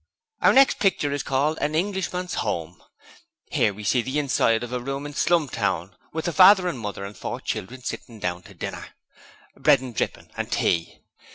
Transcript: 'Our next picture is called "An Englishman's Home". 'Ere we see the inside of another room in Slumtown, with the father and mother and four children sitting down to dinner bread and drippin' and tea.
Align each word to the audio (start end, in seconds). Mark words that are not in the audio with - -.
'Our 0.41 0.51
next 0.51 0.79
picture 0.79 1.11
is 1.11 1.21
called 1.21 1.59
"An 1.61 1.75
Englishman's 1.75 2.33
Home". 2.41 2.81
'Ere 3.51 3.71
we 3.71 3.83
see 3.83 4.01
the 4.01 4.17
inside 4.17 4.63
of 4.63 4.73
another 4.73 4.83
room 4.83 5.05
in 5.05 5.13
Slumtown, 5.13 5.93
with 6.11 6.25
the 6.25 6.33
father 6.33 6.67
and 6.67 6.79
mother 6.79 7.05
and 7.05 7.15
four 7.15 7.39
children 7.39 7.83
sitting 7.83 8.17
down 8.19 8.41
to 8.49 8.55
dinner 8.55 8.95
bread 9.55 9.79
and 9.79 9.93
drippin' 9.95 10.31
and 10.35 10.51
tea. 10.51 11.03